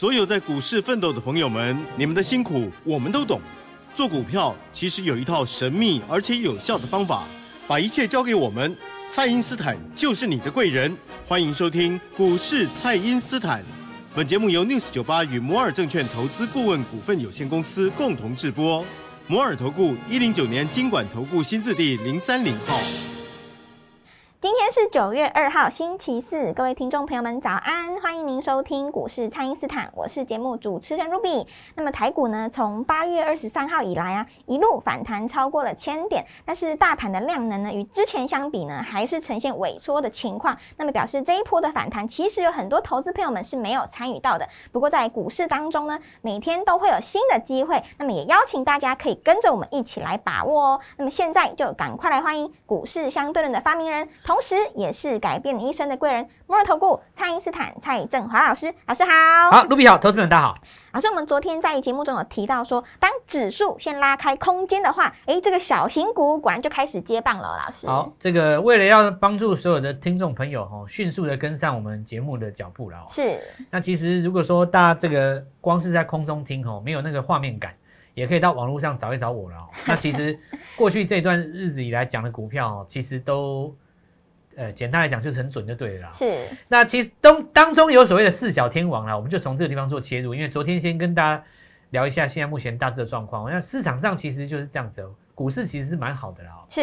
[0.00, 3.38] 所有在股市奋斗的朋友们，你们的辛苦我们都懂。
[3.94, 7.24] 做股票其实有一套神秘而且有效的方法，
[7.68, 8.74] 把一切交给我们，
[9.10, 10.96] 蔡因斯坦就是你的贵人。
[11.26, 13.62] 欢迎收听股市蔡因斯坦。
[14.14, 18.82] 本节目由 News 九八与摩尔证券投资顾问股份有限公司共同制播。
[19.26, 23.09] 摩尔投顾一零九年经管投顾新字第零三零号。
[24.42, 31.46] 今天是九月二号，星期四，各位听众朋友们早安，欢迎您收听股市蔡因斯坦，我是节目主持人 Ruby。
[31.74, 40.56] 那么台股呢，从八月二十三号以来啊，一路反弹超过了千点，但是大盘的量能呢，与之前相比呢，还是呈现萎缩的情况。
[40.78, 44.48] 那么表示这一波的反弹，其实有很多投资朋友们是没有参与到的。
[44.72, 50.80] 不过在股市当中呢，每天都会有新的机会，那么也邀请大家可以跟着我们一起来把握哦。
[50.96, 54.08] 那么现在就赶快来欢迎股市相对论的发明人。
[54.30, 59.50] 同时，也是改变你一生的贵人——摩尔投顾蔡因斯坦蔡振华老师，老师好。
[59.50, 60.54] 好，卢比好，投资朋友大家好。
[60.92, 67.58] 老师，我们昨天在节目中有提到说，当指数先拉开空间的话，哎，这个小型股果然就开始接棒了。
[67.60, 73.04] 老师，好，这个为了要帮助所有的听众朋友哈，迅速的跟上我们节目的脚步了。
[73.08, 73.40] 是。
[73.68, 77.74] 那其实如果说大家这个光是在空中听哦，没有那个画面感，
[78.14, 79.56] 也可以到网络上找一找我了。
[79.86, 80.38] 那其实
[80.76, 83.74] 过去这段日子以来讲的股票，其实都。
[84.60, 86.12] 呃，简单来讲就是很准就对了啦。
[86.12, 90.34] 是，那其实当当中有所谓的四小天王啦，我们就从这个地方做切入。
[90.34, 91.42] 因为昨天先跟大家
[91.92, 93.50] 聊一下现在目前大致的状况。
[93.50, 96.50] 那市场上其实就是这样子，哦股市其实是蛮好的啦。
[96.68, 96.82] 是，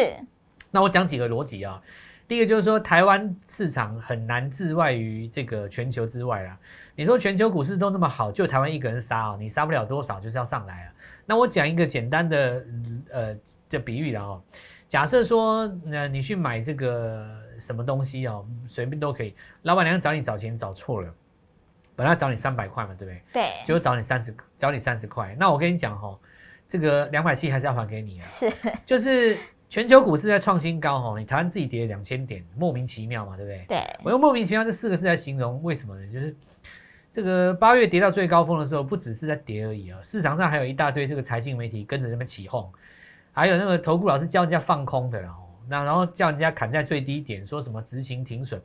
[0.72, 1.80] 那我讲几个逻辑啊。
[2.26, 6.58] 第一个就是说，台湾市场很难置外于这个全球之外啦。
[6.96, 10.92] 你说全球股市都那么好，就台湾一个人杀啊，你杀不了多少，就是要上来啊。
[11.24, 12.66] 那我讲一个简单的
[13.12, 13.36] 呃
[13.70, 14.42] 的比喻了哦。
[14.88, 17.24] 假设说，那你去买这个
[17.58, 19.34] 什么东西哦，随便都可以。
[19.62, 21.14] 老板娘找你找钱找错了，
[21.96, 23.22] 本来找你三百块嘛，对不对？
[23.32, 23.44] 对。
[23.64, 25.36] 结果找你三十，找你三十块。
[25.38, 26.18] 那我跟你讲哈，
[26.68, 28.28] 这个两百七还是要还给你啊。
[28.34, 28.52] 是。
[28.86, 29.36] 就是
[29.68, 33.64] 全球股市在创新高哈，你台湾自己跌两千点，莫名其妙嘛，对不对？
[33.68, 33.78] 对。
[34.04, 36.12] 我用莫名其妙这四个字来形容，为什么呢？
[36.12, 36.34] 就是
[37.10, 42.70] 这个八月跌到最高峰的时候，不只是在跌而已啊，市场上还有一大堆这个财经媒体跟着那边起哄。
[43.32, 48.60] 还有那个投顾老师教人家放空的，然后那然后叫人家砍在最低点，说什么执行停损。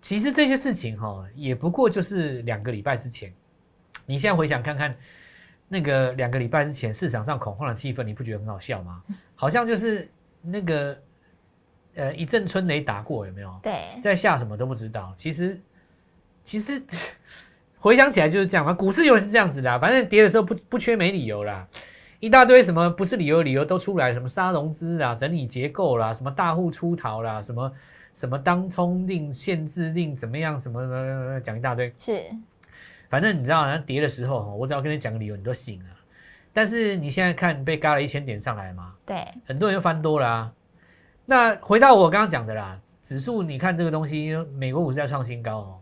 [0.00, 3.32] 其实这些事情哈，也不过就是两个礼拜之前。
[4.06, 4.96] 你现在回想看看，
[5.68, 9.02] 那个两个礼拜之前市场上恐慌的气氛，你不觉得很好笑吗？
[9.34, 10.08] 好像就是
[10.40, 10.98] 那个
[11.96, 13.58] 呃一阵春雷打过，有没有？
[13.62, 15.12] 对，在下什么都不知道。
[15.16, 15.60] 其实
[16.42, 16.80] 其实
[17.80, 21.66] 回想起来就是这样嘛，股市永远是这样子的，反正跌的时候不不缺没理由啦。
[22.20, 27.72] 一大堆什么不是理由，理由都出来，什么杀融资啦、整理结构啦、什么大户出逃啦、什么
[28.12, 30.58] 什么当冲令、限制令怎么样？
[30.58, 31.92] 什么讲一大堆。
[31.96, 32.20] 是，
[33.08, 35.90] 反正你知道，那跌的时候，我只要跟你讲个理由，你都信了。
[36.52, 38.94] 但是你现在看被嘎了一千点上来嘛？
[39.06, 40.52] 对，很多人又翻多了啊。
[41.24, 45.78] 那回到我刚刚讲的啦，指数你看这个东西，美国股市在创新高哦。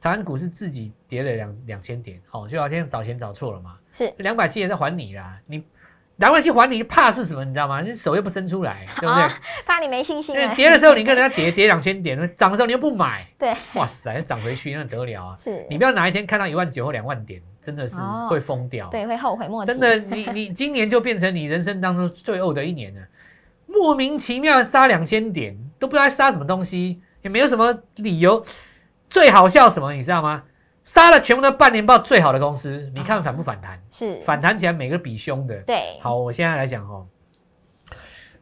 [0.00, 3.76] 台湾股市自己跌了两两千点，哦，就好像找钱找错了嘛。
[3.94, 5.64] 是，两百七也在还你啦，你。
[6.18, 7.44] 两万七还你，怕是什么？
[7.44, 7.80] 你知道吗？
[7.80, 9.28] 你手又不伸出来， 对不对？
[9.66, 10.32] 怕你没信心。
[10.54, 13.26] 跌的时候你跟人家跌跌两千点，涨的时候你又不买。
[13.36, 15.34] 对，哇塞，涨回去那得了啊！
[15.36, 17.96] 是你不要哪一天看到一万九或两万点，真的是
[18.30, 18.88] 会疯掉。
[18.90, 19.72] 对，会后悔莫及。
[19.72, 23.00] 真的，你你今年就变成你人生当中最恶的一年了。
[23.66, 28.40] 莫名其妙杀两千点，都不知道杀什么东西，也没有什么理由。
[29.10, 30.44] 最好笑什么，你知道吗？
[30.84, 33.82] 杀了全部都半年报最好的公司，你看反不反弹？
[33.90, 35.56] 是反弹起来每个比凶的。
[35.62, 37.06] 对，好，我现在来讲哦，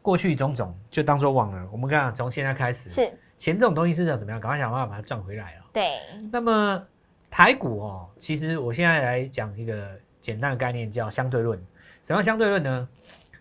[0.01, 1.65] 过去种种就当做忘了。
[1.71, 4.41] 我们看从现在开始，是钱这种东西是要怎么样？
[4.41, 5.63] 赶快想办法把它赚回来哦。
[5.71, 5.85] 对。
[6.33, 6.85] 那么
[7.31, 9.87] 台股哦，其实我现在来讲一个
[10.19, 11.57] 简单的概念，叫相对论。
[12.03, 12.89] 什么相对论呢？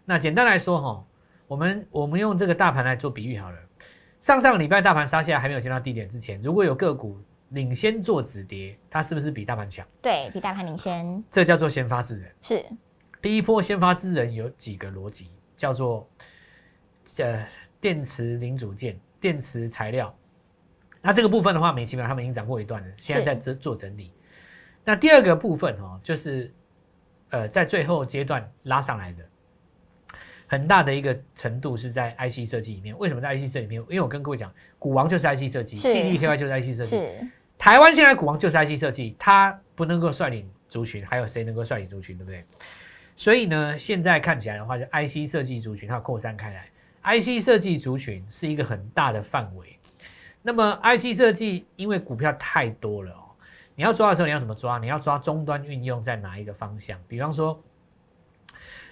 [0.04, 1.04] 那简单来说哈，
[1.48, 3.56] 我们我们用这个大盘来做比喻好了。
[4.20, 7.20] 上上个礼拜大盘杀下来还没有见到低点之前，如果有个股。
[7.52, 9.86] 领先做止跌，它是不是比大盘强？
[10.00, 12.32] 对比大盘领先，这叫做先发制人。
[12.40, 12.64] 是
[13.20, 16.08] 第一波先发制人有几个逻辑，叫做
[17.18, 17.46] 呃
[17.80, 20.14] 电池零组件、电池材料。
[21.00, 24.12] 那这个部分的话，美其妙他们已经涨过一段了，现在在做做整理。
[24.84, 26.52] 那第二个部分哦，就是
[27.30, 29.24] 呃在最后阶段拉上来的，
[30.46, 32.96] 很大的一个程度是在 IC 设计里面。
[32.98, 33.80] 为什么在 IC 设计里面？
[33.82, 36.96] 因为我跟各位讲，股王就是 IC 设计，CDKY 就是 IC 设计。
[37.62, 37.68] 是。
[37.68, 42.44] 台湾现在股王就是 IC 设计，它不能够率领族群，还有谁能够率领族群，对不对？
[43.14, 46.68] 所以呢，现在看起来的话，就 IC 设计族群它扩散开来
[47.20, 49.78] ，IC 设计族群是一个很大的范围。
[50.42, 53.30] 那么 IC 设计因为股票太多了哦，
[53.76, 54.78] 你要抓的时候你要怎么抓？
[54.78, 56.98] 你要抓终端运用在哪一个方向？
[57.06, 57.62] 比方说，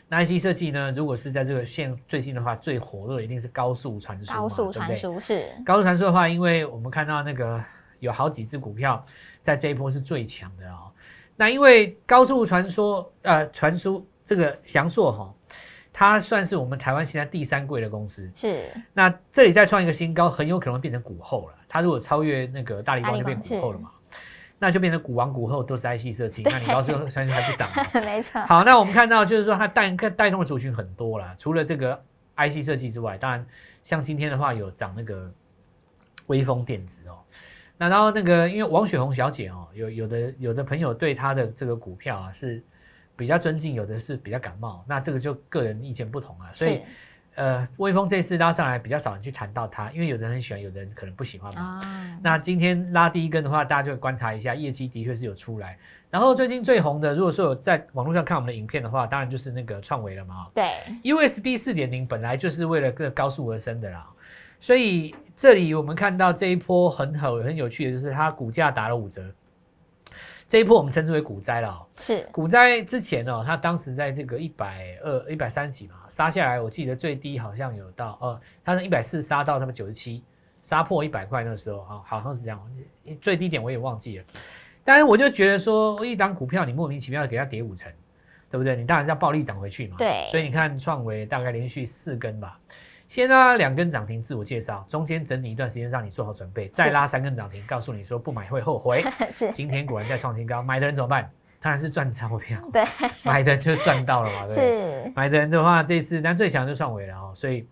[0.07, 0.93] 那 IC 设计呢？
[0.93, 4.97] 如果是在这个线最近的话，最火热的一定是高速传输嘛，高速传？
[4.97, 7.61] 输是高速传输的话，因为我们看到那个
[8.01, 9.03] 有好几只股票
[9.41, 10.91] 在这一波是最强的哦。
[11.37, 15.35] 那因为高速传说呃传输这个翔硕哈、
[15.93, 18.31] 它算是我们台湾现在第三贵的公司。
[18.35, 21.55] 是那这里再创一个新高，很有可能会变成股后了。
[21.69, 23.91] 它如果超越那个大力光，就变股后了嘛。
[24.63, 27.87] 那就变成股王股后都是 IC 设计，那你高速传输还不涨吗？
[28.05, 31.99] 没错，好，那我们看到就是说它带带动的族群很多啦，除了这个
[32.37, 33.47] IC 设计之外，当然
[33.83, 35.33] 像今天的话有涨那个
[36.27, 37.17] 微风电子哦。
[37.81, 42.63] 那然后那个因为王雪红小姐哦，有有的有的朋友对她的这个股票啊是
[43.17, 46.51] 比较尊敬，有的是比较感冒，那这个就个人意见不同啊。
[46.53, 46.81] 所以
[47.37, 51.81] 呃，微风这次拉上来比较少人去谈到它，因为有的人很喜欢，有的人可能不喜欢嘛。
[51.83, 55.79] 啊，那今天拉第一根的话，大家就观察一下，业绩的确是有出来。
[56.11, 60.49] 然后最近最红的，如果说有在网络上看我们的影片的话，当然就是那个创维了嘛。
[60.53, 60.65] 对
[61.03, 64.07] ，USB 四点零本来就是为了这个高速而生的啦，
[64.61, 69.25] 所以这里我们看到这一波很好很有趣的就是它股价打了五折，
[70.47, 71.87] 这一波我们称之为股灾了、哦。
[71.99, 80.23] 是股灾之前哦，它当时在这个一百二、一百三几嘛，杀下来，我记得最低好像有到呃，它是一百四杀到他们九十七，
[80.63, 82.61] 杀破一百块那个时候啊，好像是这样，
[83.21, 84.25] 最低点我也忘记了。
[84.85, 87.93] 但是我就觉得说，一档股票你莫名其妙的给它跌五成，
[88.51, 88.75] 对不对？
[88.77, 89.97] 你当然是要暴力涨回去嘛。
[89.99, 92.59] 对所以你看创维大概连续四根吧，
[93.11, 99.05] 先拉两根涨停，自我介绍，中间整理一段时间让你做好准备，再拉三根涨停，告诉你说不买会后悔。
[99.33, 101.29] 是，今天果然在创新高，买的人怎么办？
[101.61, 102.85] 当然是赚钞票，对，
[103.25, 104.49] 买的人就赚到了嘛？
[104.49, 107.67] 是买的人的话，这次但最强就算尾了哦，所以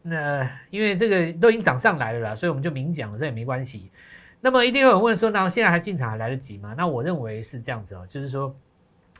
[0.00, 3.90] 那因为这个都已经涨上来了啦，所以我们就明讲了，这也没关系。
[4.40, 6.72] 那么一定会有人问说，那现在还进场还来得及吗？
[6.78, 8.54] 那我认为是这样子哦，就是说，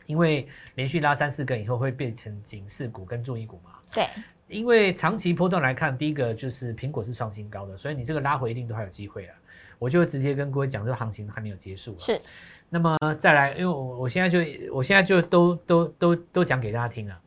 [0.06, 0.46] 因为
[0.76, 3.72] 连续拉三四根以后会变成警示股跟注意股嘛。
[3.90, 4.06] 对，
[4.48, 9.32] 因为长期波段来看，第一个就是苹果是创新高的，所以你这个拉回一定都还有机会了。
[9.78, 11.94] 我就直接跟各位讲，这个行情还没有结束。
[11.98, 12.20] 是，
[12.68, 14.38] 那么再来，因为我我现在就
[14.74, 17.20] 我现在就都都都都讲给大家听啊，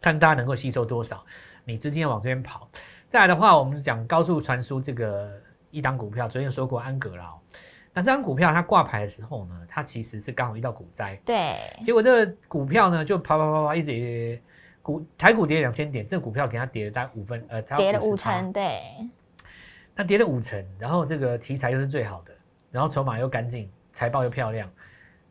[0.00, 1.22] 看大家能够吸收多少，
[1.64, 2.68] 你资金要往这边跑。
[3.08, 5.30] 再来的话，我们讲高速传输这个
[5.70, 7.38] 一档股票，昨天说过安格劳，
[7.92, 14.42] 那这张股票它挂牌的时候呢，它其实是刚好遇到股灾，对，结果这个股票呢就啪啪啪啪一直跌
[14.84, 18.82] 股台股跌两千点，这个股票给它跌了大概五分，呃，它跌了五成，对，
[19.96, 22.32] 那跌了五成，然后这个题材又是最好的，
[22.70, 24.70] 然后筹码又干净，财报又漂亮，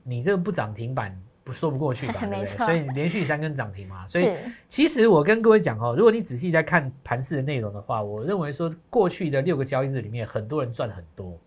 [0.01, 2.45] 你这个不涨停板不说不过去吧， 对不对？
[2.65, 4.35] 所以连续三根涨停嘛，所以，
[4.67, 11.39] 其实我跟各位讲哦，如果你仔细在看盘市的内容的话，我认为说过去的六个交易日里面，很多人赚很多。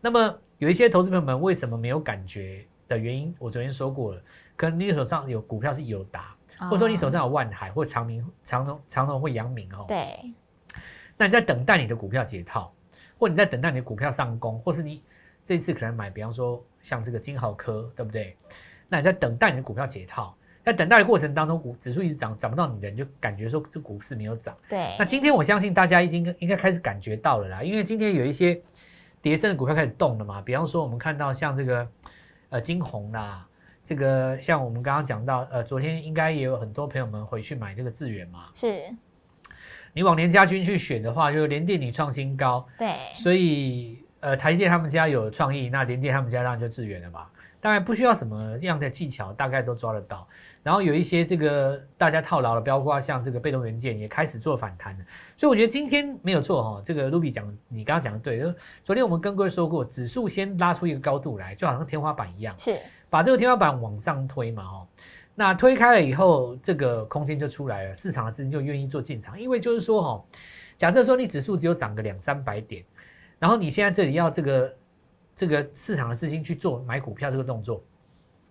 [0.00, 4.20] 那么有一些投资朋友们为什么没有感觉的原因，我昨天说过了，
[4.56, 6.34] 可能你手上有股票是有达，
[6.68, 10.06] 或者说你手上有万海或长明、长荣、长荣或阳明哦，对，
[11.16, 12.72] 那你在等待你的股票解套，
[13.18, 15.02] 或你在等待你的股票上攻，或是你
[15.42, 18.36] 这次可能买，比方说像这个金豪科，对不对？
[18.88, 20.34] 那你在等待你的股票解套，
[20.64, 24.54] 在等待的过程当中，股指数一直涨，涨不到你的，你就感觉说这股市没有涨。
[24.68, 28.60] 对，那今天我相信大家已经应该开始感觉到了啦，因为今天有一些
[29.22, 31.88] 跌升的股票开始动了嘛，比方说我们看到像这个
[32.50, 33.46] 呃金红啦，
[33.82, 38.66] 这个像我们刚刚讲到，呃，昨天应该也有很多朋友们回去买这个智源嘛，是，
[39.92, 47.26] 你往年家军去选的话，就联电你创新高，对，所以呃台积电他们家有创意，那联电他们家当然就智源了嘛。
[47.62, 50.26] 当然不需要什么样的技巧，大概都抓得到。
[50.62, 55.04] 然后有一些这个大家套牢的，包括像这个被动元件也开始做反弹了。
[55.36, 62.78] 所以我觉得今天没有错哈、这个 Ruby 讲你刚刚讲的对，就昨天我们跟各位说过，指数先拉出一个高度来，就好像天花板一样，是，
[63.10, 64.86] 把这个天花板往上推嘛哦。
[65.34, 70.24] 那推开了以后，这个空间就出来了，市场的资金就愿意做进场，因为就是说哈、
[70.76, 72.84] 假设说你指数只有涨个两三百点，
[73.38, 74.76] 然后你现在这里要这个
[75.34, 77.82] 这个市场的资金去做买股票这个动作，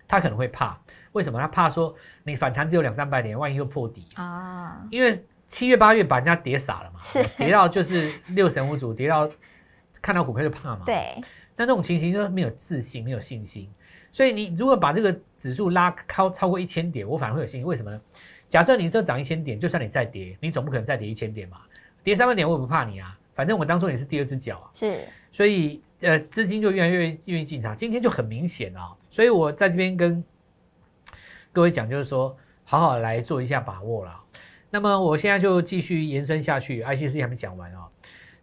[0.08, 1.39] 他可能会怕，为什么？
[1.39, 9.30] 他怕说你反弹只有两三百点，万一又破底，啊，因为七月八月把人家跌傻了嘛，是跌到就是六神无主，跌到
[10.01, 11.22] 看到股票就怕嘛，对，
[11.56, 13.70] 那这种情形就是没有自信，没有信心。
[14.12, 17.68] 所以你如果把这个指数拉高超过一千点，我反而会有信心。
[17.68, 18.01] 为什么呢？
[18.50, 21.58] 假设你这涨一千点，就算你再跌，你总不可能再跌一千点嘛。
[22.04, 24.70] 跌三万点我也不怕你啊，反正我当初也是第二只脚啊。
[24.74, 25.01] 是，
[25.32, 27.75] 所以呃，资金就越来越愿意进场。
[27.75, 30.24] 今天就很明显啊，所以我在这边跟
[31.51, 34.24] 各位讲，就是说好好来做一下把握啦。
[34.72, 37.88] 那么我现在就继续延伸下去，IC 事情还没讲完啊、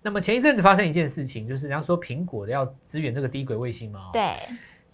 [0.02, 4.22] 那么前一阵子发生一件事情，就是人家说苹果的要支援这个低轨卫星嘛、哦，对，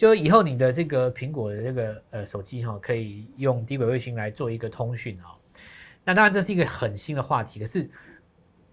[0.02, 5.38] 就以后你的这个苹果的这个呃手机哈、可以用低轨卫星来做一个通讯哦。
[6.02, 7.88] 那当然这是一个很新的话题，可是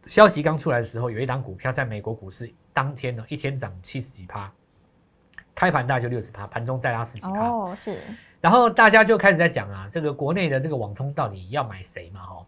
[0.05, 4.51] 消息刚出来的时候，有一档股票在美国股市当天呢一天涨七十几趴，
[5.53, 7.47] 开盘大概就六十趴，盘中再拉十几趴。
[7.47, 7.99] 哦，是
[8.41, 12.23] 然后大家就开始在讲啊，这个国内的这个网通到底要买谁嘛？
[12.23, 12.45] 哈，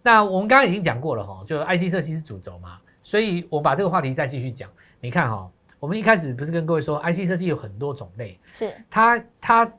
[0.00, 4.70] 那我们刚刚已经讲过了哈，就 IC 设计是主轴嘛，所以我把这个话题再继续讲。
[5.00, 5.50] 你看哈，
[5.82, 9.72] 我们一开始不是跟各位说，IC 设计有很多种类，是，它它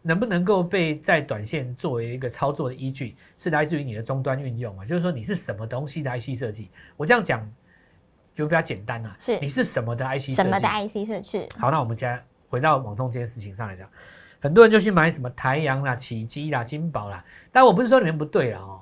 [0.00, 4.84] 能不能够被在短线作为一个操作的依据，是来自于你的终端运用嘛？
[4.84, 6.70] 就是说你是什么东西的 IC 设计？
[6.96, 7.44] 我这样讲
[8.32, 10.32] 就比较简单啦、是你是什么的 IC 设计？
[10.34, 13.90] 什么的 IC 设计好，那我们现在回到网通这件事情上来讲，
[14.38, 18.79] 很多人就去买什么台阳啦、启基啦、金宝啦，但我不是说你们不对了哦。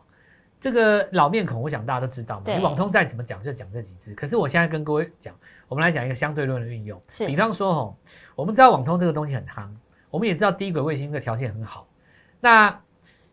[0.60, 2.44] 这个老面孔，我想大家都知道嘛。
[2.46, 4.14] 你网通再怎么讲，就讲这几只。
[4.14, 5.34] 可是我现在跟各位讲，
[5.68, 7.00] 我们来讲一个相对论的运用。
[7.12, 7.96] 是比方说吼，
[8.34, 9.68] 我们知道网通这个东西很夯，
[10.10, 11.86] 我们也知道低轨卫星的条件很好。
[12.40, 12.80] 那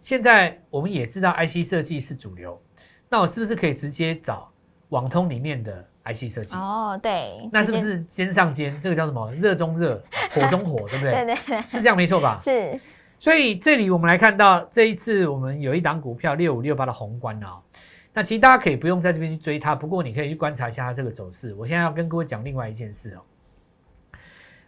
[0.01, 2.61] 现在我们也知道 IC 设计是主流，
[3.09, 4.51] 那我是不是可以直接找
[4.89, 6.55] 网通里面的 IC 设计？
[6.55, 7.77] 哦，对，那是不？
[7.79, 8.79] 是肩上肩？
[8.81, 9.31] 这个叫什么？
[9.33, 9.99] 热中热，
[10.31, 11.13] 火中火，对不对？
[11.25, 12.37] 对对对，是这样没错吧？
[12.39, 12.79] 是
[13.19, 17.59] 所以这里我们来看到这一次我们有一档股票六五六八的宏观啊、
[18.13, 21.53] 那其实大家可以不用在这边去追它，不过你可以去观察一下它这个走势。
[21.55, 23.21] 我现在要跟各位讲另外一件事哦，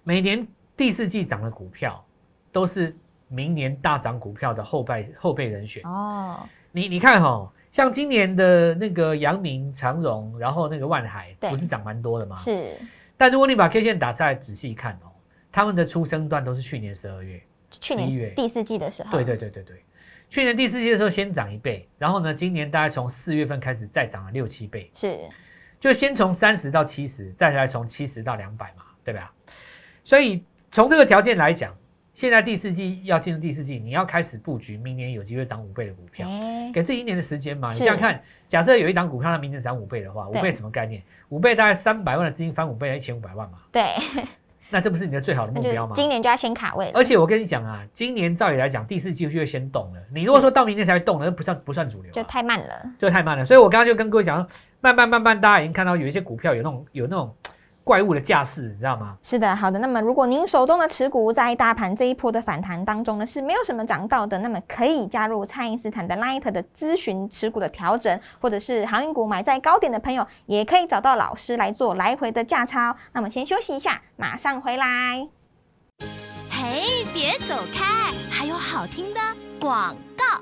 [0.03, 2.03] 每年第四季涨的股票
[2.51, 2.95] 都是
[3.27, 5.81] 明年大涨股票的后备后备人选。
[5.85, 6.39] 哦，
[6.71, 12.35] 你你看哈、哦，像今年的那个阳明、长荣，然后那个万海，不是涨蛮多的吗？
[12.35, 12.73] 是
[13.15, 15.11] 但如果你把 K 线打出来仔细看哦，
[15.51, 17.41] 他们的出生段都是去年十二月。
[17.69, 19.83] 去年第四季的时候，对对对对对，
[20.29, 25.17] 去年第四季的时候先涨一倍，然后呢，今年大概从四月份开始再涨了六七倍，是。
[25.79, 29.31] 就先从三十到七十，再来从七十到两百嘛，对吧？
[30.03, 31.71] 所以从这个条件来讲，
[32.15, 37.69] 现在第四季要进入第四季，你要开始布局，明年有机会涨五倍的股票，哎，给自己一年的时间嘛。
[37.69, 40.99] 你是想想看，假设有一档股票它明年涨五倍的话，五倍什么概念？
[41.29, 43.83] 五倍大概三百万的资金翻五倍，一千五百万嘛，对，
[44.69, 45.93] 那这不是你的最好的目标吗？
[45.95, 50.01] 今年就要先卡位，而且我跟你讲啊，今年照理来讲，第四季就会先动了。
[50.13, 53.45] 你如果说到明年才会动，那不算不算主流、就啊，太慢了，就太慢了。
[53.45, 54.45] 所以我刚刚就跟各位讲，
[54.81, 57.33] 慢慢慢慢，大家已经看到有一些股票有那种有那种
[57.87, 59.15] 怪物的架势，你知道吗？
[59.23, 59.79] 是的，好的。
[59.79, 72.95] 那么如果您手中的持股在大盘这一波的反弹当中呢是没有什么涨到的，那么可以加入蔡因斯坦的 Light 的咨询持股的调整，或者是航运股买在高点的朋友，也可以找到老师来做来回的价差哦。
[73.13, 75.25] 那么先休息一下，马上回来。
[76.51, 79.19] 嘿，别走开，还有好听的
[79.61, 80.41] 广告。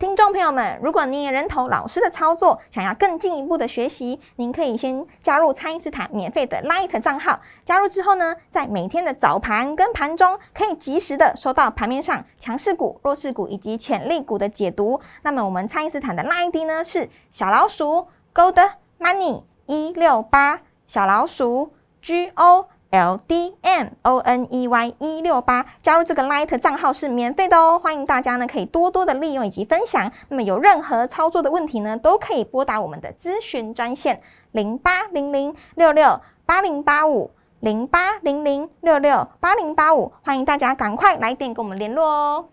[0.00, 7.38] 听众朋友们，如果你也认同老师的操作，想要更进一步的学习，您可以先加入蔡因斯坦免费的 Light 账号。
[7.66, 14.98] 加入之后呢，在每天的早盘跟盘中，可以及时的收到盘面上强势股、弱势股以及潜力股的解读。
[15.20, 18.56] 那么我们蔡因斯坦的 Light ID 呢是小老鼠 Gold
[18.98, 22.68] Money 一六八，小老鼠 G O。
[22.90, 30.10] L D M O N E Y 一六八，加入这个 Light 账号是免费的哦，欢迎大家呢可以多多的利用以及分享。
[30.28, 34.20] 那么有任何操作的问题呢，都可以拨打我们的咨询专线
[34.50, 37.30] 零八零零六六八零八五
[37.60, 42.48] 零八零零六六八零八五，欢迎大家赶快来电跟我们联络哦。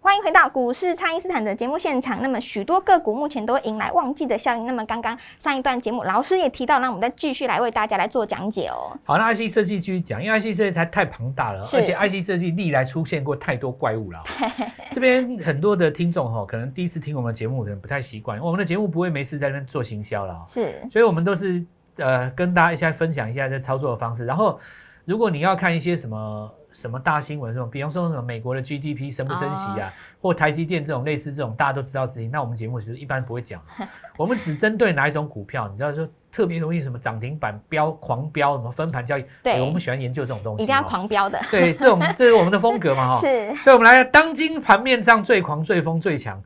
[0.00, 2.22] 欢迎回到股市蔡因斯坦的节目现场。
[2.22, 4.64] 那么许多个股目前都迎来旺季的效应。
[4.64, 8.96] 那么刚刚上一段节目，老师也提到，让我们再继续来为大家来做讲解哦。
[9.04, 14.22] 好，那 IC 设计继续讲，因为 IC 设计它太庞大了，而且 IC 设计历来出现过太多怪物了。
[14.94, 18.40] 这边很多的听众哈，可能第一次听我们的节目，可能不太习惯。
[18.40, 24.24] 我们的节目不会没事在那边做行销了哦，是所以我们都是呃跟大家一下分享一下这操作的方式。
[24.24, 24.58] 然后，
[25.04, 33.62] 如果你要看一些什么什么大新闻，什么比方说什么美国的 GDP 升不升息啊，或台积电这种类似这种大家都知道的事情，那我们节目其实一般不会讲，
[34.16, 39.54] 我们只针对哪一种股票，你知道说特别容易什么涨停板飙狂飙，什么分盘交易，对。
[39.54, 43.20] 哎我们喜欢研究这种东西，一定要哦狂飙的，对，这种 这是我们的风格嘛哈。
[43.20, 43.54] 是。
[43.64, 46.42] 所以，我们来当今盘面上最狂、最疯、最强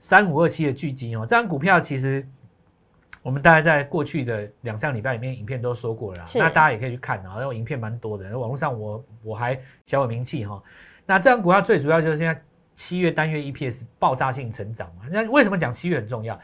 [0.00, 2.26] 三五二七的巨金哦，这张股票其实
[3.28, 10.62] 我们大概在过去的两三个礼拜里面，影片都说过了那大家也可以去看啊，然后影片蛮多的，网络上我我还小有名气哈。
[11.04, 12.42] 那这张股票最主要就是现在
[12.74, 16.40] 七月单月 EPS 爆炸性成长嘛，那为什么讲七月很重要？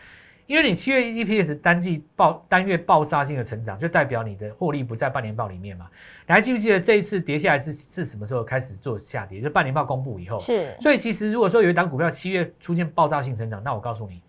[0.46, 5.88] 因为你七月 EPS 单季爆单月爆炸性的成长，就代表你的获利不在半年报里面嘛。
[6.26, 9.40] 你还记不记得这一次跌下来是是什么时候开始做下跌？
[9.40, 10.38] 就半年报公布以后。
[10.38, 14.20] 是所以其实如果说有一档股票七月出现爆炸性成长，那我告诉你，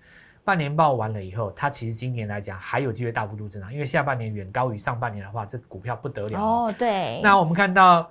[0.45, 6.67] 半年报完了以后，它其实今年来讲还有机会大幅度增长，因为下半年远高于上半年的话，这股票不得了哦。
[6.67, 8.07] 哦，对， 那我们看到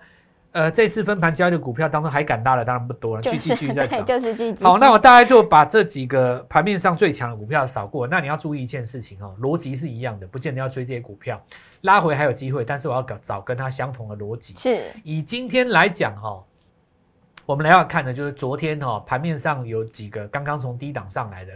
[0.50, 4.04] 呃，这次分盘交易的股票当中还敢大的当然不多了，继续继续在涨。
[4.04, 4.64] 就是聚集。
[4.64, 8.06] 好，那我大概就把这几个盘面上最强的股票扫过。
[8.06, 11.40] 那你要注意一件事情哦，逻辑是一样的，不见得要追这些股票，
[11.82, 14.54] 拉回还有机会，但是我要找找跟它相同的逻辑。
[14.56, 16.44] 是以今天来讲哈、哦，
[17.46, 21.52] 我们来要看的就是昨天哈、哦、盘面上有几个刚刚从低档上来的。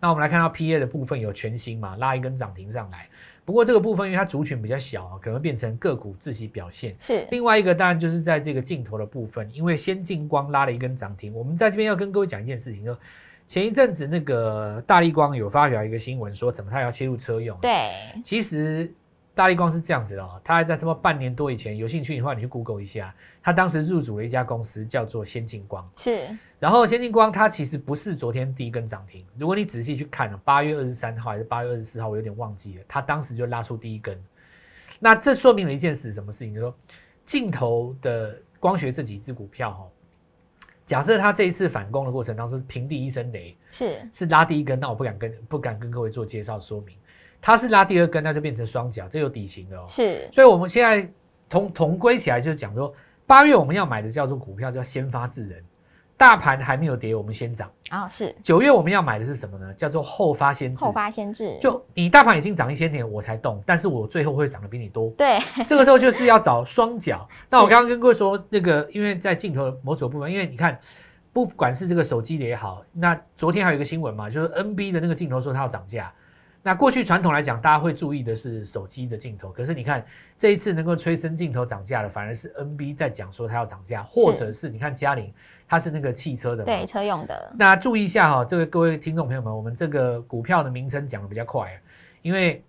[0.00, 3.06] 那我们来看到 P A 的部分有全新嘛，拉一根涨停上来。
[3.44, 6.94] 不过这个部分因为它族群比较小啊，可能会变成个股自己表现。
[7.00, 12.96] 是另外一个当然就是在这个镜头的部分，因为先进光拉了一根涨停，我们在这边要跟各位讲一件事情，就
[13.48, 17.58] 前一阵子那个大力光有发表一个新闻说，怎么它要切入车用？
[17.60, 17.90] 对，
[18.22, 18.92] 其实
[19.40, 26.28] 大力光是这样子的哦，他还在他妈半年多以前，有兴趣的话你去 Google 一下，他当时入主了一家公司叫做先进光，是
[26.58, 34.22] 然后先进光它其实不是昨天第一根涨停，如果你仔细去看了，八月二十三号还是八月二十四号，我有点忘记了，它当时就拉出第一根。
[34.98, 36.52] 那这说明了一件事，什么事情？
[36.52, 36.74] 就是说
[37.24, 39.88] 镜头的光学这几只股票哈、哦，
[40.84, 46.94] 假设它这一次反攻的过程当中平地一声雷，是是拉第一根，那我不敢跟不敢跟各位做介绍说明。
[47.40, 49.84] 它是拉第二根，那就变成双脚，这有底型的哦。
[49.88, 51.08] 是所以我们现在
[51.48, 52.92] 同同归起来，就是讲说，
[53.26, 55.64] 八月我们要买的叫做股票叫先发制人，
[56.16, 57.70] 大盘还没有跌，我们先涨。
[57.88, 59.72] 啊，是九月我们要买的是什么呢？
[59.74, 60.84] 叫做后发先至。
[60.84, 65.10] 后发先至，就你大盘已经涨一千点，我才动，但是我最后会涨得比你多。
[65.10, 67.26] 对这个时候就是要找双脚。
[67.48, 70.78] 那我刚刚跟各位说，那个因为在镜头的某组部分，因为你看，
[71.32, 76.12] 不管是这个手机的也好，那昨天还有一个新闻嘛，就是 NB 的那个镜头说它要涨价。
[76.62, 80.04] 那过去传统来讲，大家会注意的是手机的镜头，可是你看
[80.36, 85.32] 这一次能够催生镜头涨价的，反而是 NB 在讲说它要涨价，或者是你看嘉玲，
[85.66, 91.80] 它是那个汽车的嘛，对，车用的那注意一下哈、这个各位听众朋友们，我们这个股票的名称讲的比较快，
[92.20, 92.62] 因为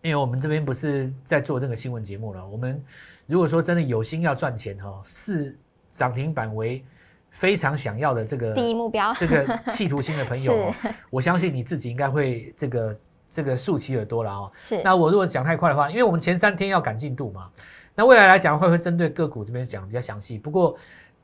[0.00, 2.46] 因为我们这边不是在做这个新闻节目了。
[2.48, 2.82] 我们
[3.26, 5.54] 如果说真的有心要赚钱哈、视
[5.92, 6.82] 涨停板为
[7.32, 10.74] 非常想要的这个第一目标这个企图心的朋友、 哦，
[11.10, 14.52] 我相信你自己应该会这个这个竖起耳朵了哦。
[14.62, 17.50] 是那我如果讲太快的话，因为我们前三天要赶进度嘛，
[17.94, 20.38] 那未来来讲会会针对个股这边讲比较详细。
[20.38, 20.76] 不过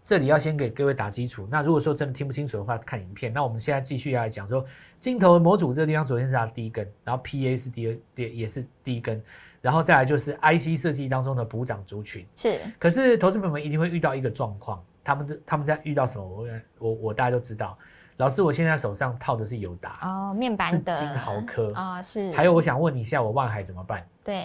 [0.05, 1.47] 这里要先给各位打基础。
[1.51, 3.31] 那如果说真的听不清楚的话，看影片。
[3.31, 4.65] 那我们现在继续要来讲说，
[4.99, 9.23] 镜头模组这个地方昨天是它的第一根，然后 PA 是第二，第也是第一根，
[9.61, 12.27] 然后再来就是 IC 设计当中的补涨族群。
[12.35, 16.25] 是可是投资朋友们一定会遇到一个状况，他们的他们在遇到什么？
[16.25, 17.77] 我我我大家都知道。
[18.17, 20.93] 老师，我现在手上套的是友达，哦，面是板的。
[20.95, 21.73] 金豪科。
[21.75, 22.33] 啊，是。
[22.33, 24.05] 还有我想问你一下，我万海怎么办？
[24.25, 24.45] 对。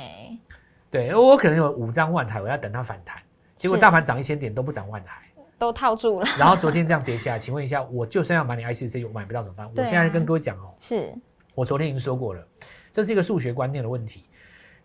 [0.92, 3.18] 对我可能有五张万海，我要等它反弹，
[3.58, 5.24] 结果大盘涨一千点都不涨万海，
[5.58, 9.68] 都套住了，然后昨天这样跌下来，请问一下，我就算要买你 ICC，我买不到怎么办？
[9.76, 11.12] 我现在跟各位讲哦，是。
[11.56, 12.48] 我昨天已经说过了，
[12.92, 14.28] 这是一个数学观念的问题。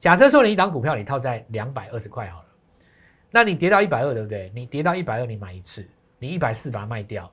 [0.00, 2.46] 假设说你一档股票你套在两百二十块好了，
[3.30, 4.50] 那你跌到一百二，对不对？
[4.54, 5.86] 你跌到一百二，你买一次，
[6.18, 7.30] 你一百四把它卖掉，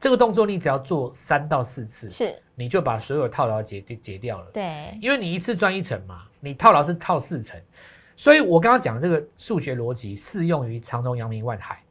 [0.00, 4.50] 这个动作你只要做三到四次，是，你就把所有套牢解解掉了。
[4.52, 7.60] 对因为你一次赚一层嘛，你套牢是套四层，
[8.16, 11.82] 所以我刚刚讲这个数学逻辑适用于长荣、阳明、万海。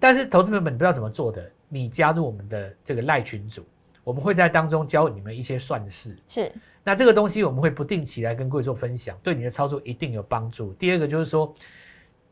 [0.00, 3.64] 但是投资朋友们，你不知道怎么做的，你加入我们的这个赖群组，
[4.02, 6.16] 我们会在当中教你们一些算式。
[6.26, 10.72] 是那这个东西我们会不定期来跟各位做分享，对你的操作一定有帮助。
[10.72, 11.54] 第二个就是说，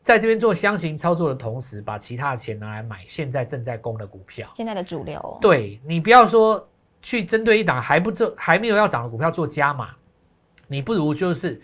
[0.03, 4.49] 在这边做箱型操作的同时，把其他的钱拿来买现在正在攻的股票。
[4.55, 6.67] 现在的主流，对你不要说
[7.01, 9.89] 去针对一档还不做还没有要涨的股票做加码，
[10.67, 11.61] 你不如就是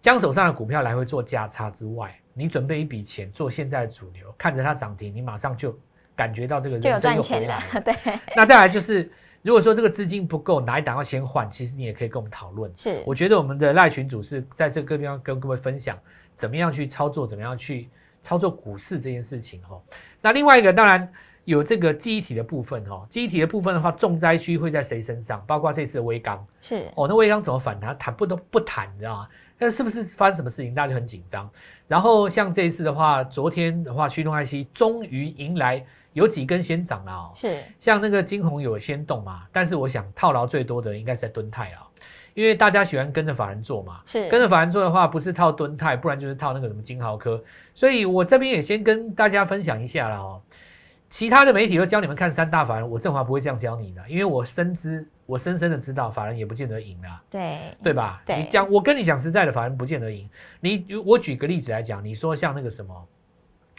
[0.00, 5.78] 将手上的股票来回做价差之外，你准备一笔钱做现在的主流，看着它涨停，你马上就
[6.16, 7.80] 感觉到这个人生赚钱了又回来，了。
[7.80, 9.10] 对，那再来就是，
[9.42, 12.72] 如果说这个资金不够，哪一档要先换，其实你也可以跟我们讨论。
[12.76, 15.98] 是我觉得我们的赖群主是在这个地方跟各位分享
[16.34, 17.88] 怎么样去操作，怎么样去
[18.22, 19.80] 操作股市这件事情哦。
[20.20, 21.10] 那另外一个当然
[21.44, 25.44] 有这个记忆体的部分哦，记忆体的部分的话，重灾区会在谁身上？
[25.46, 27.96] 包括这次的微钢是哦，那微钢怎么反弹？
[27.98, 29.28] 弹不都不弹，你知道吗？
[29.58, 31.48] 那是不是发生什么事情，大家就很紧张？
[31.86, 37.30] 然后像这一次的话，昨天的话，驱动 IC 终于迎来有几根先涨了哦。
[37.34, 41.86] 是像那个金红有先动嘛，但是我想套牢最多的应该是在敦泰啊，
[42.34, 47.42] 因为大家喜欢跟着法人做嘛，是跟着法人做的话，不是套敦泰，不然就是套那个什么金豪科，
[47.74, 50.40] 所以我这边也先跟大家分享一下了哦。
[51.08, 58.20] 其他的媒体都教你们看三大法人，我正华不会这样教你的，因为我深知，我深深的知道法人也不见得赢啦，对对吧？
[58.26, 60.28] 对你讲，我跟你讲实在的，法人不见得赢。
[60.58, 63.08] 你我举个例子来讲，你说像那个什么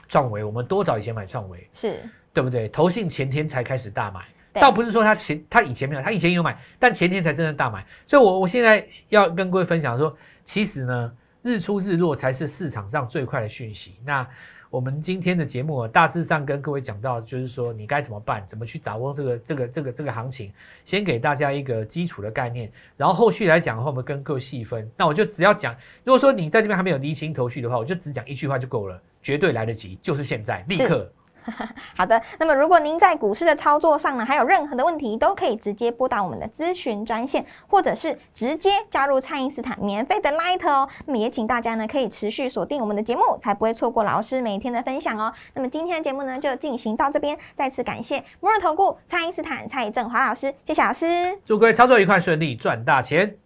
[0.08, 2.00] 创维，我们多早以前买创维，是
[2.34, 2.70] 对不对？
[2.70, 7.86] 投信前天才开始大买，对倒不是说他前他以前没有，他以前有买，但前天才真正大买。
[8.06, 13.96] 所以我，我现在要跟各位分享说，其实呢，日出日落才是市场上最快的讯息。
[14.04, 14.28] 那
[14.72, 20.52] 我们今天的节目啊大致上跟各位讲到，就是说你该怎么办，怎么去掌握这个这个这个这个行情，
[20.84, 24.90] 先给大家一个基础的概念，然后后续来讲的话，我们跟各位细分。
[24.98, 31.10] 那我就只要讲，如果说你在这边还没有厘清头绪的话，我就只讲一句话就够了，绝对来得及，就是现在，立刻。
[31.96, 40.90] 好的，那么如果您在股市的操作上呢，还有任何的问题，都可以直接拨打我们的咨询专线，或者是直接加入蔡因斯坦免费的 Light 哦。
[41.06, 45.32] 那么也请大家呢，可以持续锁定我们的节目，才不会错过老师每天的分享哦。
[45.54, 51.06] 那么今天的节目呢，就进行到这边，再次感谢摩尔投顾蔡因斯坦蔡振华老师，谢谢老师。
[51.46, 53.38] 祝各位操作愉快顺利，赚大钱。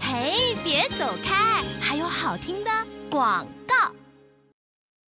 [0.00, 2.70] 嘿，别走开，还有好听的
[3.10, 3.65] 广告。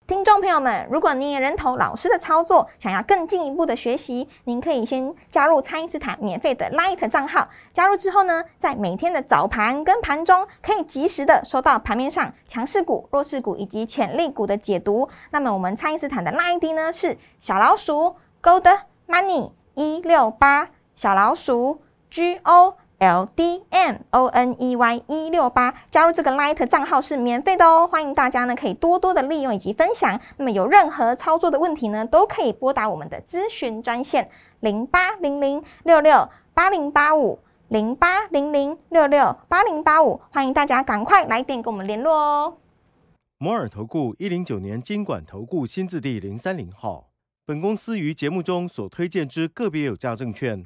[0.08, 7.50] 听众朋友们，如果你也认同老师的操作，想要更进一步的学习，您可以先加入蔡因斯坦免费的 Light 账号。
[7.74, 15.10] 加入之后呢，在每天的早盘跟盘中，可以及时的收到盘面上强势股、弱势股以及潜力股的解读。
[15.32, 22.76] 那么我们蔡因斯坦的 Light ID 呢是小老鼠 Gold Money 一六八，小老鼠 G O。
[23.00, 30.20] L D M O N E Y 一六八，加入这个 Light 账号是免费的哦，欢迎大家呢可以多多的利用以及分享。
[30.38, 34.32] 那么有任何操作的问题呢，都可以拨打我们的咨询专线
[34.62, 42.58] 零八零零六六八零八五零八零零六六八零八五，欢迎大家赶快来电跟我们联络哦。
[43.38, 47.10] 摩尔投顾一零九年经管投顾新字第零三零号。
[47.46, 50.66] 本公司于节目中所推荐之个别有价证券，